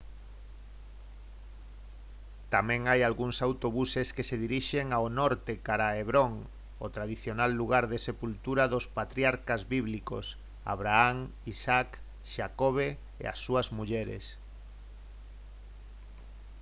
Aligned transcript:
tamén 2.53 2.81
hai 2.89 3.01
algúns 3.03 3.37
autobuses 3.47 4.07
que 4.15 4.27
se 4.29 4.39
dirixen 4.45 4.87
ao 4.91 5.05
norte 5.21 5.51
cara 5.67 5.85
a 5.89 5.95
hebron 6.01 6.31
o 6.85 6.87
tradicional 6.95 7.51
lugar 7.59 7.85
de 7.91 8.03
sepultura 8.07 8.63
dos 8.73 8.85
patriarcas 8.97 9.61
bíblicos 9.73 10.25
abraham 10.73 11.17
isaac 11.53 11.89
xacobe 12.33 12.89
e 13.21 13.23
as 13.33 13.39
súas 13.45 13.67
mulleres 13.77 14.25